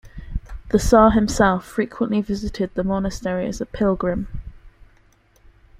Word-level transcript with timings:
The 0.69 0.79
tsar 0.79 1.11
himself 1.11 1.63
frequently 1.63 2.21
visited 2.21 2.73
the 2.73 2.83
monastery 2.83 3.45
as 3.45 3.61
a 3.61 3.67
pilgrim. 3.67 4.27